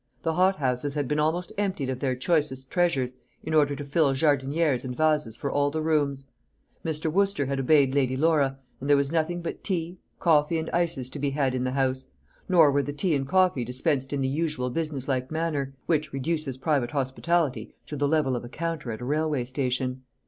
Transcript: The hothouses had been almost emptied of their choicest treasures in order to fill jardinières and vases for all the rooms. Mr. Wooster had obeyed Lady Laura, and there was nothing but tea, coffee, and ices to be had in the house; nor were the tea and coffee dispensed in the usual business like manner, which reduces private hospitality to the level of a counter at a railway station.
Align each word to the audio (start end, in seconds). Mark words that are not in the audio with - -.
The 0.23 0.33
hothouses 0.33 0.95
had 0.95 1.07
been 1.07 1.19
almost 1.19 1.53
emptied 1.59 1.91
of 1.91 1.99
their 1.99 2.15
choicest 2.15 2.71
treasures 2.71 3.13
in 3.43 3.53
order 3.53 3.75
to 3.75 3.85
fill 3.85 4.13
jardinières 4.15 4.83
and 4.83 4.95
vases 4.95 5.35
for 5.35 5.51
all 5.51 5.69
the 5.69 5.79
rooms. 5.83 6.25
Mr. 6.83 7.13
Wooster 7.13 7.45
had 7.45 7.59
obeyed 7.59 7.93
Lady 7.93 8.17
Laura, 8.17 8.57
and 8.79 8.89
there 8.89 8.97
was 8.97 9.11
nothing 9.11 9.43
but 9.43 9.63
tea, 9.63 9.99
coffee, 10.19 10.57
and 10.57 10.71
ices 10.71 11.07
to 11.11 11.19
be 11.19 11.29
had 11.29 11.53
in 11.53 11.65
the 11.65 11.73
house; 11.73 12.07
nor 12.49 12.71
were 12.71 12.81
the 12.81 12.91
tea 12.93 13.13
and 13.15 13.27
coffee 13.27 13.63
dispensed 13.63 14.11
in 14.11 14.21
the 14.21 14.27
usual 14.27 14.71
business 14.71 15.07
like 15.07 15.29
manner, 15.29 15.75
which 15.85 16.11
reduces 16.11 16.57
private 16.57 16.89
hospitality 16.89 17.71
to 17.85 17.95
the 17.95 18.07
level 18.07 18.35
of 18.35 18.43
a 18.43 18.49
counter 18.49 18.91
at 18.91 19.01
a 19.01 19.05
railway 19.05 19.43
station. 19.45 20.01